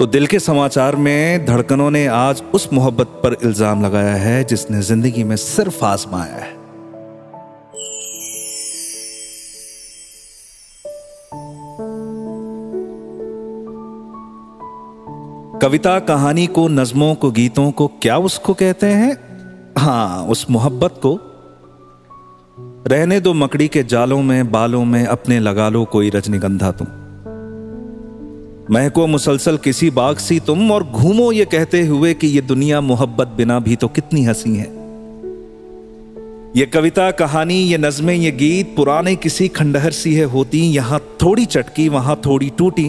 तो 0.00 0.06
दिल 0.06 0.26
के 0.26 0.38
समाचार 0.38 0.96
में 0.96 1.46
धड़कनों 1.46 1.90
ने 1.90 2.06
आज 2.06 2.42
उस 2.54 2.72
मोहब्बत 2.72 3.06
पर 3.06 3.36
इल्ज़ाम 3.42 3.84
लगाया 3.84 4.14
है 4.14 4.44
जिसने 4.44 4.82
ज़िंदगी 4.82 5.24
में 5.24 5.36
सिर्फ़ 5.36 5.84
आजमाया 5.84 6.34
है। 6.34 6.52
कविता 15.58 15.98
कहानी 15.98 16.46
को, 16.46 16.68
नज्मों 16.68 17.14
को, 17.14 17.30
गीतों 17.30 17.70
को 17.70 17.86
क्या 17.86 18.18
उसको 18.18 18.54
कहते 18.54 18.86
हैं? 18.86 19.16
हाँ, 19.78 20.26
उस 20.26 20.50
मोहब्बत 20.50 21.00
को। 21.06 21.20
रहने 22.86 23.20
दो 23.20 23.34
मकड़ी 23.34 23.68
के 23.68 23.82
जालों 23.82 24.22
में, 24.22 24.50
बालों 24.50 24.84
में, 24.84 25.06
अपने 25.06 25.40
लगा 25.40 25.68
लो 25.68 25.84
कोई 25.84 26.10
रजनीगंधा 26.10 26.70
तुम। 26.70 26.86
महको 28.72 29.06
मुसलसल 29.06 29.56
किसी 29.56 29.90
बाग 29.90 30.16
सी 30.16 30.40
तुम 30.40 30.72
और 30.72 30.84
घूमो 30.84 31.32
ये 31.32 31.44
कहते 31.44 31.86
हुए 31.86 32.14
कि 32.14 32.26
ये 32.26 32.40
दुनिया 32.40 32.80
मोहब्बत 32.80 33.28
बिना 33.28 33.60
भी 33.60 33.76
तो 33.76 33.88
कितनी 33.88 34.24
हँसी 34.24 34.56
है। 34.56 34.66
ये 36.56 36.66
कविता, 36.66 37.10
कहानी, 37.10 37.54
ये 37.54 37.78
नज़में, 37.78 38.14
ये 38.14 38.30
गीत, 38.30 38.76
पुराने 38.76 39.16
किसी 39.16 39.48
खंडहर 39.48 39.90
सी 39.90 40.14
है 40.14 40.24
होती, 40.24 40.58
यहाँ 40.58 41.00
थोड़ी 41.22 41.44
चटकी, 41.44 41.88
वहाँ 41.88 42.20
थोड़ी 42.26 42.50
टूटी। 42.50 42.88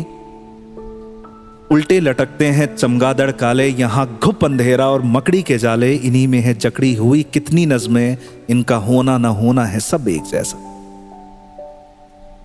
उल्टे 1.71 1.99
लटकते 1.99 2.45
हैं 2.45 2.75
चमगादड़ 2.75 3.31
काले, 3.31 3.67
यहाँ 3.67 4.19
घुप 4.23 4.45
अंधेरा 4.45 4.87
और 4.87 5.01
मकड़ी 5.01 5.41
के 5.41 5.57
जाले, 5.57 5.95
इन्हीं 5.95 6.27
में 6.27 6.39
है 6.39 6.53
जकड़ी 6.53 6.95
हुई 6.95 7.23
कितनी 7.23 7.65
नज़में, 7.65 8.17
इनका 8.49 8.75
होना 8.75 9.17
ना 9.17 9.27
होना 9.27 9.65
है 9.65 9.79
सब 9.79 10.07
एक 10.07 10.23
जैसा। 10.23 10.70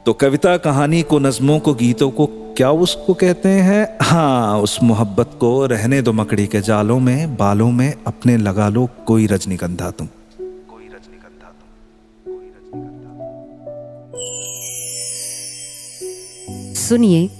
तो 0.06 0.12
कविता 0.12 0.56
कहानी 0.56 1.02
को, 1.02 1.18
नज़मों 1.18 1.58
को, 1.60 1.74
गीतों 1.74 2.10
को 2.10 2.26
क्या 2.26 2.70
उसको 2.70 3.14
कहते 3.14 3.48
हैं? 3.48 3.98
हाँ 4.02 4.60
उस 4.60 4.82
मोहब्बत 4.82 5.30
को 5.40 5.66
रहने 5.66 6.02
दो 6.02 6.12
मकड़ी 6.12 6.46
के 6.46 6.60
जालों 6.60 7.00
में, 7.00 7.36
बालों 7.36 7.70
में, 7.72 7.94
अपने 8.06 8.36
लगा 8.36 8.68
लो 8.68 8.88
कोई 9.06 9.26
रजनीगंधा 9.26 9.90
तुम। 9.90 10.08
सुनिए 16.74 17.30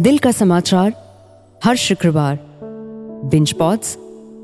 दिल 0.00 0.18
का 0.18 0.30
समाचार 0.30 0.92
हर 1.64 1.76
शुक्रवार 1.76 2.38
बिंज 3.24 3.52
पॉट्स 3.52 3.96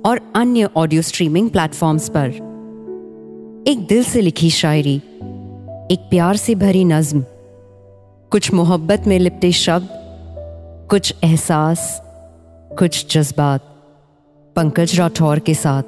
और 0.06 0.20
अन्य 0.34 0.68
ऑडियो 0.76 1.02
स्ट्रीमिंग 1.02 1.50
प्लेटफॉर्म्स 1.50 2.08
पर। 2.08 2.30
एक 3.68 3.86
दिल 3.88 4.04
से 4.04 4.20
लिखी 4.20 4.50
शायरी, 4.50 4.96
एक 5.92 6.06
प्यार 6.10 6.36
से 6.36 6.54
भरी 6.54 6.84
नज्म। 6.84 7.24
कुछ 8.34 8.52
मोहब्बत 8.54 9.02
में 9.06 9.18
लिपटे 9.18 9.52
शब्द 9.52 9.88
कुछ 10.90 11.14
एहसास 11.24 12.00
कुछ 12.78 13.18
जज्बात 13.18 13.60
पंकज 14.56 14.98
राठौर 14.98 15.38
के 15.38 15.54
साथ। 15.54 15.82